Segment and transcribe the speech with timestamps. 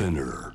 [0.00, 0.52] Spinner.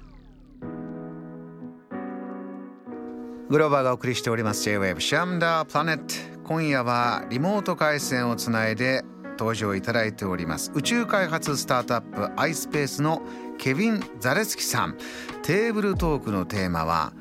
[3.48, 4.64] グローバーがお送りしております。
[4.64, 9.04] J-Wave シャムダープラネット今夜はリモート回線をつないで
[9.38, 10.72] 登場いただいております。
[10.74, 13.22] 宇宙開発スタートアップ iSpace の
[13.60, 14.98] ケビン・ザレスキさん。
[15.44, 17.14] テーブルトークのテーマは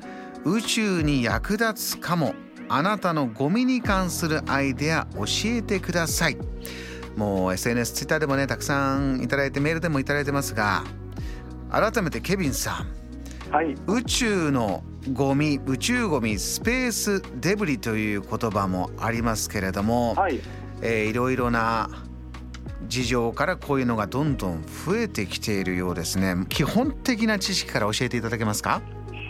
[0.45, 2.33] 宇宙に役立つかも。
[2.69, 6.37] あなたのゴミに関するアイデア教えてください。
[7.15, 10.83] もう SNS、ツイッターでもねたくさんいただいてメールでもいただいてますが
[11.71, 12.85] 改めてケビンさ
[13.49, 13.53] ん。
[13.53, 14.83] はい、宇宙の
[15.13, 20.39] ゴミ宇宙ゴミスペースデブリという言葉もありますけれども、はい、
[20.81, 21.89] えーいろいろな
[22.87, 26.35] 事情からこういうのがどんどん増えてきているようですね。
[26.49, 28.81] 基本的な知識から教えていただけますか？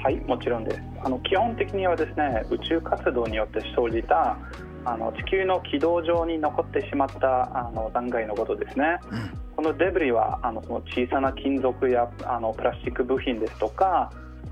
[0.04, 0.82] はい、もちろんです。
[1.04, 4.38] あの基本的にはですね、宇宙活動によって生じた
[4.86, 8.98] あの地球の軌道上に残ってしまったあの残骸のことですね。
[9.02, 9.16] こ
[9.66, 14.12] のデブリはあのその小さな金属やあのプラスチック部品ですとか、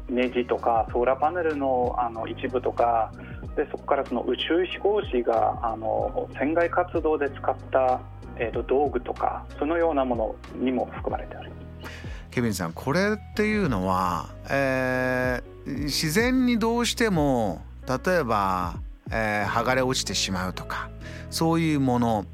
[0.09, 3.11] ネジとかソーラーパネルのあの一部とか、
[3.55, 8.01] でそこからその宇宙飛行士があの船外活動で使った
[8.37, 11.51] えー、と道具とかそのようなものにも含まれてある。
[12.31, 18.75] ケビンさんこれっていうのは、えー自然にどうしても例えば、
[19.11, 20.89] えー剥がれ落ちてしまうとか
[21.29, 22.25] そういうもの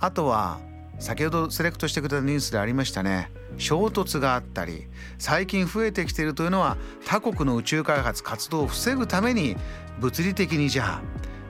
[0.00, 0.58] あとは
[0.98, 3.30] 先ほどセレクトしてくれたニュースでありましたね。
[3.58, 4.86] 衝突があったり
[5.18, 9.56] 最近増えてきているというのは他国の宇宙開発活動を防ぐために
[10.00, 11.02] 物理的にじゃあ、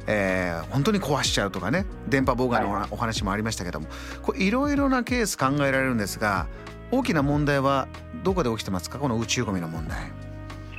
[0.07, 3.87] えー本当に壊しちゃうとかね電波妨害のお,、話もありましたけども
[4.35, 6.49] いろいろなケース考えられるんですが
[6.91, 7.89] 大きな問題は
[8.25, 8.99] どこで起きてますか？
[8.99, 10.32] この宇宙ゴミの問題。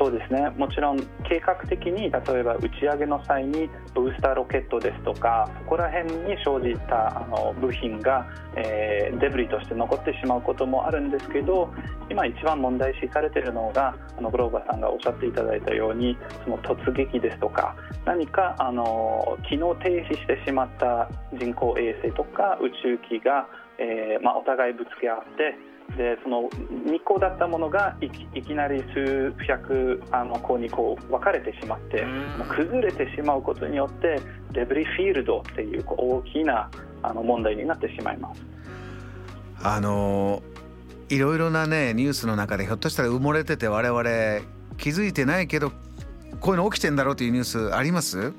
[0.03, 0.49] そうですね。
[0.57, 11.71] もちろん計画的に例えば打ち上げの際にブースターロケットですとかそこら辺に生じたあの部品が、えーデブリとして残ってしまうこともあるんですけど
[12.09, 17.75] 今一番問題視されているのがあのグローバーさんがおっしゃっていただいたようにその突撃ですとか
[18.05, 23.47] 何かあの機能停止してしまった人工衛星とか宇宙機が、
[23.77, 25.55] えーまあ、お互いぶつけ合って
[25.98, 26.49] でその
[26.87, 34.20] 2個だったものがいきいきなり数百あの個にこう分かれてしまってもう崩れてしまうことによって
[34.52, 36.70] デブリフィールドっていうこう大きな
[37.04, 38.42] あの問題になってしまいます。
[39.61, 40.42] あの
[41.09, 44.02] いろいろなねニュースの中でひょっとしたら埋もれてて我々
[44.77, 45.71] 気づいてないけど
[46.39, 48.33] こういうの起きてんだろうというニュースあります？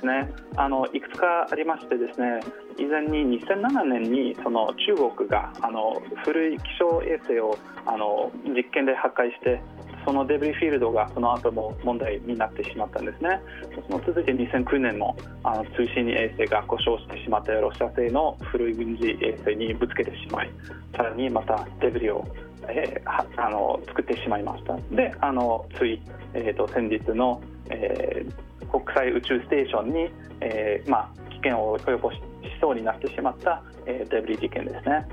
[0.00, 0.28] ですね。
[0.56, 2.40] あのいくつかありましてですね
[2.78, 7.56] 以前に2007年にその中国があの古い気象衛星を
[7.86, 9.60] あの実験で破壊して
[10.04, 13.40] そのデブリフィールドがその後も問題になってしまったんですね
[13.88, 20.50] その続いて2009年もあの通信衛星が故障してしまってロシア製の古い軍事衛星にぶつけてしまい
[20.96, 22.26] さらにまたデブリを
[22.68, 26.00] えーはあの作ってしまいましたであのつい、
[26.34, 27.40] えー、と先日の、
[27.70, 32.22] えー国際宇宙ステーションに、えーまあ、危険を及ぼしし
[32.60, 35.06] そうになってしまった、えーデブリ事件ですね。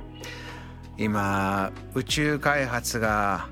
[0.97, 3.47] 今宇宙開発が、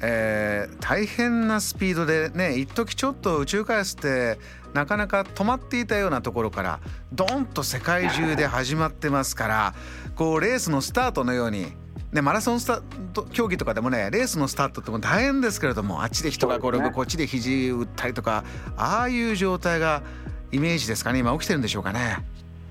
[0.00, 4.38] えー大変なスピードでね一時ちょっと宇宙開発って
[4.72, 6.80] なかなか止まっていたようなところから
[7.12, 9.74] ドンと世界中で始まってますから
[10.16, 11.78] こうレースのスタートのように。
[12.12, 18.42] ね、マラソンスタート競技とかでもねレースのスタートってもう大変ですけれどもあっちで人が転ぶ、ねこっちで肘打ったりとか
[18.76, 20.02] ああいう状態が
[20.50, 22.18] イメージですかね今起きてるんでしょうかね。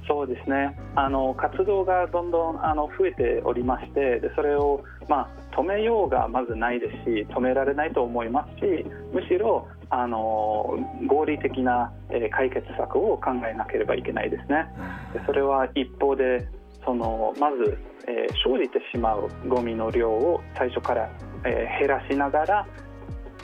[0.10, 10.78] そうですねあの活動がどんどんあの増えておりましてでそれを、まあ、止めようがまずないですし止められないと思いますしむしろあの
[11.08, 14.68] 合理的な、えー解決策を考えなければいけないですね。
[15.14, 16.48] でそれは一方で
[16.86, 17.78] そのまず、
[18.08, 21.10] えー生じてしまうゴミの量を最初から、
[21.44, 22.68] えー減らしながら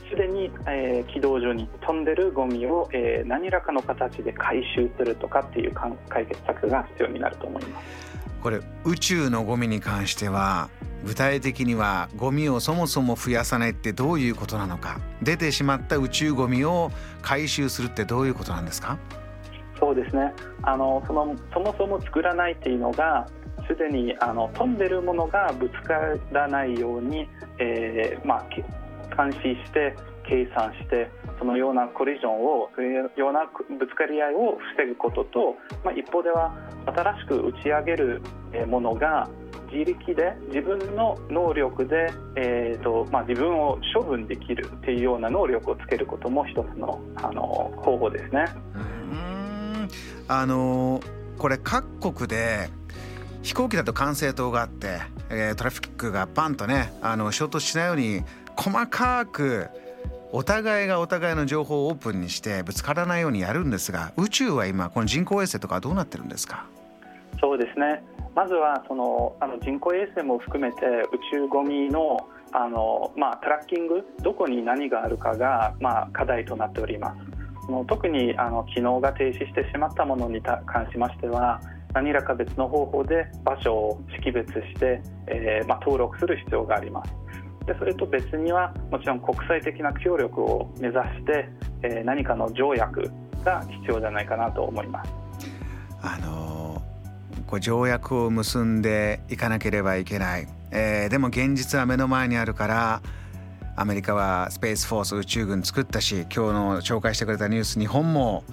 [0.09, 8.24] すでに、えー軌道上に飛んでるゴミを、えー何らかの形で回収するとかっていうかん解決策が必要になると思います。
[8.45, 10.69] これ宇宙のゴミに関しては
[11.03, 14.99] 具体的にはゴミをそもそも増やさないってどういうことなのか。
[15.23, 16.91] 出てしまった宇宙ゴミを
[17.23, 18.99] 回収するってどういうことなんですか？
[19.79, 20.31] そうですね。
[20.61, 23.27] あのそのそもそも作らないっていうのが
[23.67, 25.95] すでにあの飛んでるものがぶつか
[26.31, 27.27] らないように、
[27.57, 28.45] えーまあ、
[29.17, 29.95] 監視して
[30.27, 33.45] 計算してそのようなコリジョンをそういうような
[33.77, 36.53] ぶつかり合いを防ぐことと、まあ、一方では
[36.85, 38.21] 新しく打ち上げる
[38.53, 39.29] えものが
[39.71, 47.41] 自力で自分の能力で、えーとまあ、自分を処分できるっていうような能力をつけることも一つのあの
[47.77, 48.45] 方法ですね。
[48.75, 49.89] うん
[50.27, 51.01] あの
[51.37, 52.69] これ各国で
[53.43, 54.99] 飛行機だと管制塔があって、
[55.29, 58.23] えー、トラフィックがバンとねあの衝突しないように
[58.55, 59.67] 細かく
[60.37, 66.65] お互いがお互いの情報をオープンにしてぶつからないようにやるんですが宇宙は今この人工衛星とかどうなってるんですか？
[67.39, 68.03] そうですね。
[68.35, 72.17] まずはそのあの人工衛星も含めて宇宙ゴミの
[72.51, 77.15] あの、まあ、トラッキングどこに何があるかが、まあ、課題となっておりま
[77.65, 77.71] す。
[77.71, 81.61] の特にあの機能が停止してしまったものに関しましては
[81.93, 87.13] 何らか別の方法で場所を識別して、えーまあ、登録する必要があります。
[87.65, 91.49] でそれと別にはもちろん国際的な協力を目指して、
[91.81, 93.11] えー、何かの条約
[93.43, 95.11] が必要じゃないかなと思います。
[96.01, 96.81] あの
[97.47, 103.01] こう条約を結んでいかなければいけない、えー、でも現実は目の前にあるから
[103.75, 108.43] アメリカはスペースフォース宇宙軍作ったし今日の紹介してくれたニュース日本も、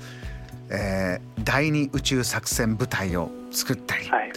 [0.70, 4.32] えー、第二宇宙作戦部隊を作ったり、はい。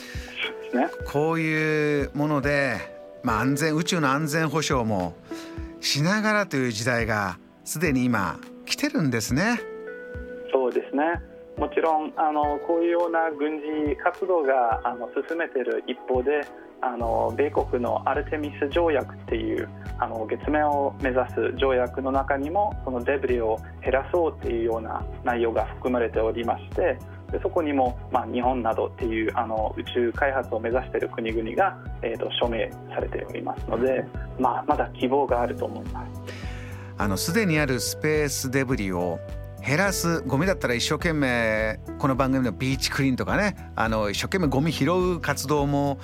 [0.76, 2.95] ね、こういうもので
[3.26, 5.16] まあ、安全宇宙の安全保障も
[5.82, 9.60] しながらという時代がすでに今来てるんですね。
[10.54, 11.04] そうですね
[11.58, 16.46] もちろんあのこういうような軍事活動があの進めている一方で
[16.82, 19.68] あの米国のアルテミス条約っていう
[19.98, 27.00] あの月面を目指す条約の中にもそのデブリを減らそうっていうような内容が含まれておりまして
[27.36, 34.06] でそこにも、まあ、日本などっていうあの宇宙開発を目指している国々が、えーと、署名されておりますので、
[34.40, 36.22] まあ、まだ希望があると思います。
[36.98, 39.20] あのすでにあるスペースデブリを
[39.66, 45.98] 減らすゴミだったら一生懸命この番組のビーチクリーンとかねあの一生懸命ゴミ拾う活動も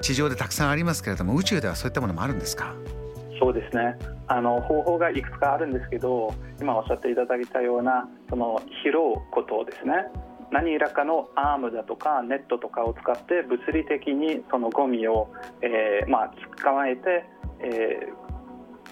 [0.00, 2.74] 地上でたくさんありますけれども宇宙ではそういったものもあるんですか？
[3.38, 3.96] そうですね。
[4.28, 9.92] あの方法がいくつかあるんですけど今おっしゃっていただいたようなその拾うことですね
[10.50, 15.32] 何らかのアームだとかネットとかを使って物理的にそのゴミを、
[15.62, 17.24] えー、まあ、捕まえて、
[17.60, 18.08] え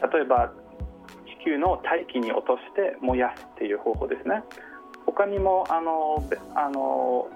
[0.00, 0.52] ー、例えば
[1.40, 4.42] 地球の大気に落として燃やすっていう方法ですね。
[5.06, 6.22] 他にもあの
[6.54, 7.28] あの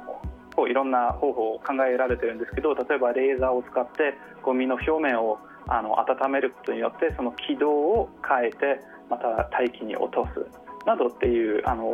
[0.54, 5.38] こういろんな方法を考えられてるんですけど例えばレーザーを使ってゴミの表面を
[5.69, 8.80] あの温めることによってその軌道を変えて
[9.10, 10.65] また大気に落とす。
[10.86, 11.92] などっていうあの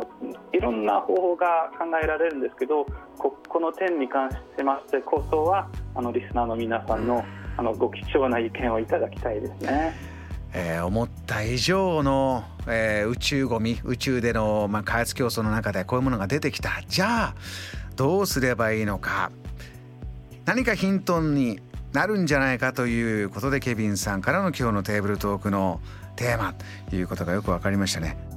[0.53, 2.85] いろんな方法が考えられるんですけど
[3.17, 7.23] ここの点に関しましてこそはあのリスナーの皆さんの
[7.55, 9.93] あのご貴重な意見をいただきたいですね。
[10.55, 17.35] えー、思った以上の、えー、宇宙ゴミ宇宙での、まあ、開発競争の中でこういうものが出てきたじゃあ
[17.95, 19.31] どうすればいいのか
[20.45, 21.59] 何かヒントに
[21.91, 25.81] なるんじゃないかということでケビンさんからの今日のテーブルトークの
[26.15, 26.53] テーマ
[26.87, 28.32] ということがよく分かりましたね。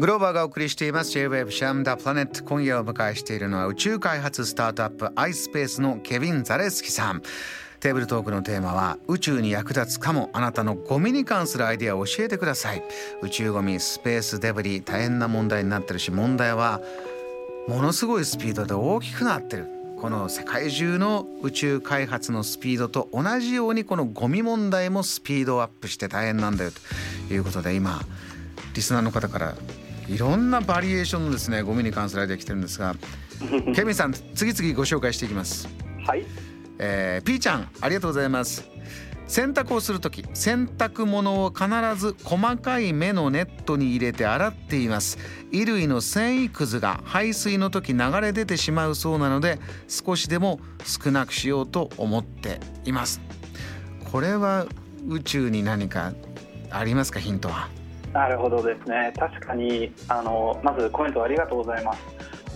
[0.00, 1.10] グローバーがお送りしています。
[1.10, 2.42] J-Wave シャムダプラネット。
[2.42, 7.20] 今夜お迎えしているのは宇宙開発スタートアップ iSpace のケビン・ザレスキさん。
[7.80, 12.82] テーブルトークのテーマは宇宙に役立つかもあなたのゴミに関するアイデアを教えてください。
[13.20, 16.80] 宇宙ゴミスペースデブリ大変な問題になってるし問題は
[17.68, 19.66] ものすごいスピードで大きくなってる。
[20.00, 26.70] この世界中の宇宙開発のスピードと同じようにこのゴミ問題もスピードアップして大変なんだよ
[27.28, 28.00] ということで今
[28.72, 29.54] リスナーの方から
[30.10, 32.96] いろんなバリエーションのですねゴミに関するアイデア来てるんですが
[33.74, 35.68] ケミンさん次々ご紹介していきます。
[36.04, 36.26] はい、
[36.78, 38.68] えー、ピーちゃんありがとうございます。
[39.28, 45.16] 洗濯をする時洗濯物を必ず細かい目のネットに入れて洗っています。
[45.52, 53.20] 衣類の繊維くずが排水の時流れ出てしまうそうなので少しでも少なくしようと思っています。
[54.10, 54.66] これは
[55.08, 56.12] 宇宙に何か
[56.70, 57.20] ありますか？
[57.20, 57.68] ヒントは
[58.12, 59.12] なるほどですね。
[59.18, 62.00] 確かにあのまずコメントありがとうございます。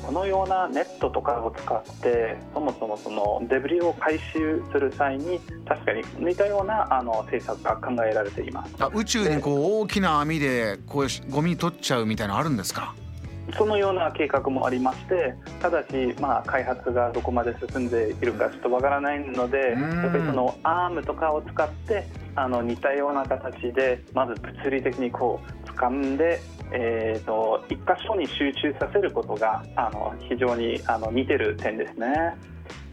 [0.05, 8.75] このようなネットとかを使ってそもそもそのデブリを回収する際に確かに似たようなあの政策が考えられています。
[8.81, 12.95] あ宇宙にこう大きな網でこうゴミ取っちゃうみたいなのあるんですか？
[13.57, 26.41] そのような計画もありましてただし、まあ、開発がどこまで進んでいるかちょっとわからないのでやっぱりそのアームとかを使ってあの似たような形でまず物理的にこう掴んで、
[26.73, 32.37] えーと、一箇所に集中させることがあの非常にあの似てる点ですね。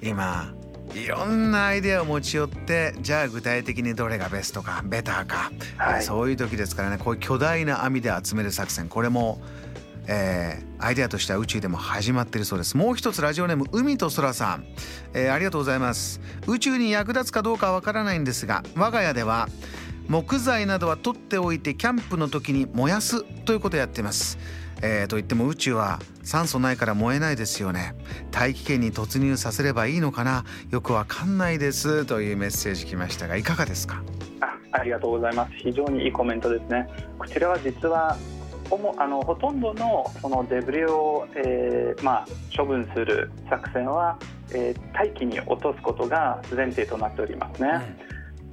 [0.01, 0.53] 今
[0.93, 9.41] いろんなアイデアを持ち寄ってじゃあ具体的にどれがベストかベターか、はい、そういう時ですからねこういう巨大な網で集める作戦これも
[10.07, 12.75] えー、アイデアとしては宇宙でも始まってるそうです。
[12.75, 14.65] もう一つラジオネーム海と空さん、
[15.13, 16.19] えー、ありがとうございます。
[16.47, 19.47] 宇宙に役立つかどうかわからないんですが我が家では
[20.07, 24.37] 木材などは取っておいてキャンプの時に燃やすということをやっています。
[24.83, 27.93] えー、と言っても宇宙は酸素ないから燃えないですよね。
[28.31, 30.43] 大気圏に突入させればいいのかな？
[30.71, 32.05] よくわかんないです。
[32.05, 34.01] というメッセージ来ましたがいかがですか？
[34.41, 35.51] あありがとうございます。
[35.57, 36.87] 非常にいいコメントですね。
[37.19, 38.17] こちらは実は
[38.97, 44.17] あのほとんどのそのデブリを、えーまあ、処分する作戦は、
[44.53, 47.69] えー、大気に落とすことが前提となっておりますね。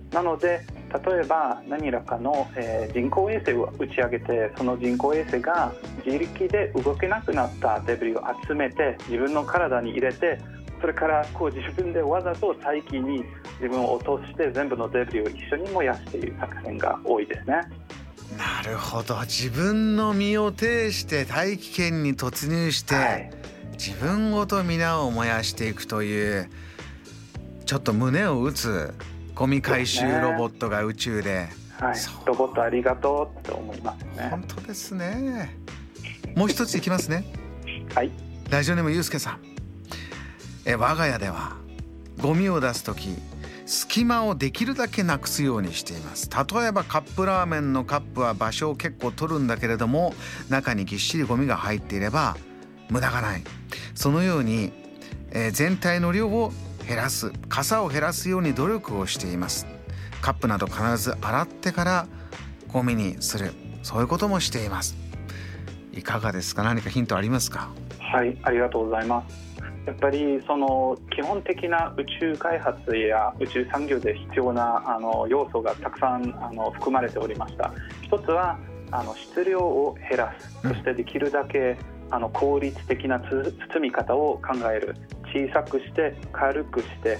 [0.09, 0.61] うん、なので
[1.07, 5.73] 例えば何らかの、えー、人工衛星を打ち上げてその人工衛星が
[6.05, 10.41] 自力で動けなくなったデブリを集めて自分の体に入れて
[10.81, 13.25] それからこう自分でわざと大気に
[13.61, 17.61] 自分を落として全部のデブリを一緒に燃やすという作戦が多いですね。
[18.37, 19.21] なるほど。
[19.23, 23.31] 自分の身を挺して大気圏に突入して、はい、
[23.73, 26.51] 自分ごと皆を燃やしていくという
[27.65, 28.95] ちょっと胸を打つ
[29.35, 34.29] ゴミ回収ロボットが宇宙で、ね、はい、ロボットありがとうって思いますね。
[34.31, 35.57] 本当ですね。
[36.37, 37.25] もう一ついきますね。
[37.95, 38.11] はい。
[38.51, 39.41] ラジオネームゆうすけさん。
[40.65, 41.57] え我が家では
[42.21, 43.17] ゴミを出す時
[43.69, 46.31] 隙間をできるだけなくすようにしています。
[46.31, 50.15] 例えばカップラーメンのカップは場所を結構取るんだけれども
[50.49, 52.39] 中にぎっしりゴミが入っていれば
[52.89, 53.43] 無駄がない。
[53.95, 54.73] そのように、
[55.33, 56.51] えー、全体の量を
[56.87, 59.67] 減らす傘を減らすように努力をしています。
[60.23, 62.07] カップなど必ず洗ってから
[62.69, 63.53] ゴミにする。
[63.83, 64.97] そういうこともしています。
[65.93, 66.63] いかがですか？
[66.63, 67.69] 何かヒントありますか？
[68.01, 69.48] はいありがとうございます。
[69.89, 77.73] やっぱりその基本的な宇宙開発や宇宙産業で必要なあの要素がたくさんあの含まれておりました。
[78.03, 78.59] 一つは
[78.91, 80.61] あの質量を減らす。
[80.61, 81.79] そしてできるだけ
[82.11, 84.95] あの効率的な包み方を考える。
[85.33, 87.19] 小さくして軽くして。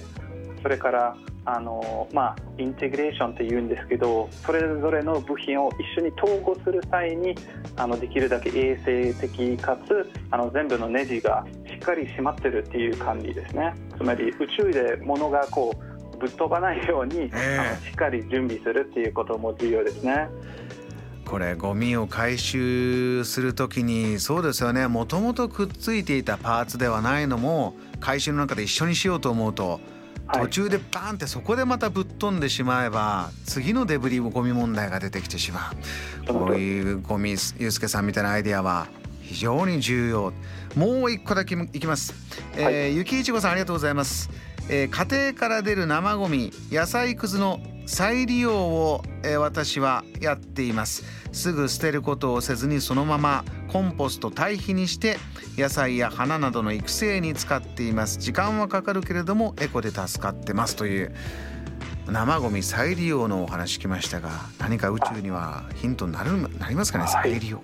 [0.61, 7.33] それからあの、まあ、インテグレーションっていうんですけどそれぞれの部品を一緒に統合する際に
[7.77, 13.73] あのできるだけ衛生的かつあの全部のネジがしっかり締まってるっていう管理ですね。
[13.97, 15.73] つまり宇宙で物がこ
[16.13, 20.27] うぶっ飛ばないように、えー、しっかり準備するっていうことも重要ですね。
[21.25, 24.87] これゴミを回収する時にそうですよね。
[24.87, 29.79] もともとくっついていたパーツではないのも回収の中で一緒にしようと思うと
[30.33, 35.71] 途中でバーンってそこでまたぶっ飛んでしまえば次のデブリゴミ問題が出てきてしま
[36.27, 36.33] う。
[36.33, 38.87] こういうゴミゆうすけさんみたいなアイデアは
[39.29, 40.33] 非常に重要。
[40.75, 42.13] もう一個だけいきます、
[42.55, 44.29] えー、ゆきいちごさんありがとうございます、
[44.69, 51.03] えー、家庭から出る生ゴミ野菜くずの再利用を、えー、私はやっています。
[51.31, 55.17] すぐ捨てることをせずにそのままコンポスト堆肥にして
[55.57, 58.17] 野菜や花などの育成に使っています。
[58.17, 60.75] 時間はかかるけれどもエコで助かってます。
[60.75, 61.15] という
[62.07, 67.05] 生ゴミ再利用のお話きましたが何か宇宙にはヒントになるなりますかね？
[67.07, 67.61] 再利用。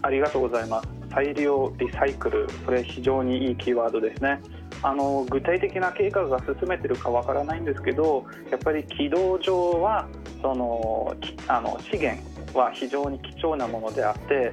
[0.00, 2.46] ありがとうございます再利用リサイクル。
[2.64, 4.40] それ非常にいいキーワードですね。
[4.82, 10.06] あの具体的な計画が進めてるかわからないんですけどやっぱり軌道上は
[10.40, 11.16] その
[11.48, 12.22] あの資源
[12.56, 14.52] は非常に貴重なものであって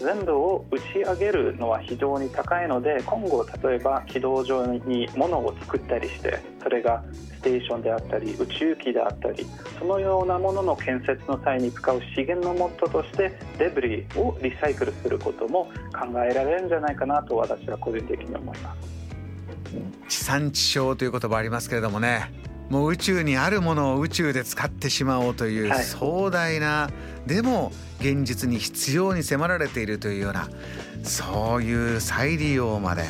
[0.00, 9.46] 全部を打ち上げるのは非常に高いので今後例えば軌道上に物を作ったりしてそれがステーションであったり宇宙機であったり
[9.78, 18.92] そのようなものの建設の際に使う資源のもととしてデブリをリサイクルすることも考えられるんじゃないかなと私は個人的に思います。
[20.08, 22.30] 地産地消という言葉ありますけれどもね
[22.72, 26.90] もう宇宙にあるものを宇宙で使ってしまおうという壮大な、は
[27.26, 30.48] い、でも現実に必要に迫られているというような
[31.02, 33.04] そういう再利用まで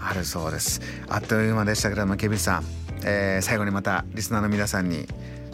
[0.00, 0.80] あるそうです。
[1.10, 2.64] あっという間でしたけれどもケビンさん、
[3.04, 5.06] えー、最後にまたリスナーの皆さんに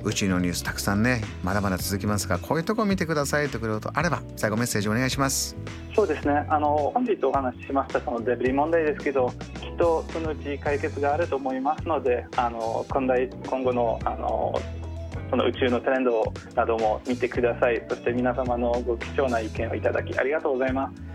[0.05, 5.57] 宇宙のニュースたくさんねまだまだ続きますがこういうとこ見てくださいということあれば最後メッセージお願いします。
[5.95, 6.47] そうですね。
[6.49, 14.55] あの本日お話ししましたそのデブリ問題ですけどきっとそのうち解決があると思いますのであの今代今後のあの
[15.31, 17.85] その宇宙のトレンドなども見てください。
[17.89, 21.09] そして皆様のご貴重な意見をいただきありがとうございます。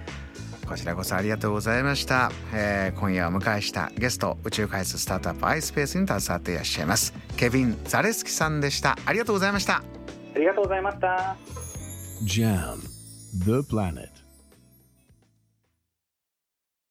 [0.68, 8.98] こちらこそありがとうございました、えー、今夜お迎えしたゲスト宇宙開発スタートアップ iSpace に携わっていらっしゃいますケビン・ザレスキさんでした。
[9.06, 9.84] ありがとうございました。
[10.36, 11.36] ありがとうございました。
[12.26, 12.78] JAM
[13.46, 14.13] The Planet